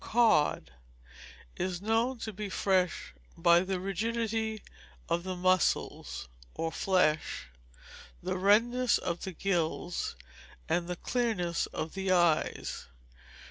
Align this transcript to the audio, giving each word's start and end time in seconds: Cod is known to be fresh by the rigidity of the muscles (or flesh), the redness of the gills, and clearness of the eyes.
Cod 0.03 0.71
is 1.57 1.79
known 1.79 2.17
to 2.25 2.33
be 2.33 2.49
fresh 2.49 3.13
by 3.37 3.59
the 3.59 3.79
rigidity 3.79 4.63
of 5.07 5.21
the 5.23 5.35
muscles 5.35 6.27
(or 6.55 6.71
flesh), 6.71 7.49
the 8.23 8.35
redness 8.39 8.97
of 8.97 9.21
the 9.23 9.31
gills, 9.31 10.15
and 10.67 10.89
clearness 11.03 11.67
of 11.67 11.93
the 11.93 12.09
eyes. 12.09 12.87